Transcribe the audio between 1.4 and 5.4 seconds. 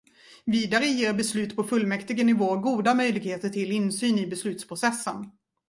på fullmäktigenivå goda möjligheter till insyn i beslutsprocessen.